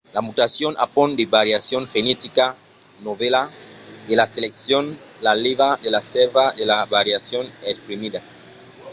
[0.15, 2.45] la mutacion apond de variacion genetica
[3.05, 3.41] novèla
[4.11, 4.85] e la seleccion
[5.25, 8.19] la lèva de la sèrva de la variacion exprimida